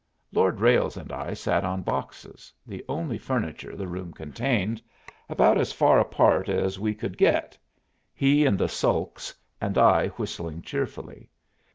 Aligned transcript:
Lord 0.33 0.59
Ralles 0.59 0.97
and 0.97 1.11
I 1.11 1.35
sat 1.35 1.63
on 1.63 1.83
boxes 1.83 2.51
the 2.65 2.83
only 2.89 3.19
furniture 3.19 3.75
the 3.75 3.87
room 3.87 4.13
contained 4.13 4.81
about 5.29 5.59
as 5.59 5.71
far 5.71 5.99
apart 5.99 6.49
as 6.49 6.79
we 6.79 6.95
could 6.95 7.19
get, 7.19 7.55
he 8.11 8.43
in 8.43 8.57
the 8.57 8.67
sulks, 8.67 9.35
and 9.61 9.77
I 9.77 10.07
whistling 10.07 10.63
cheerfully. 10.63 11.29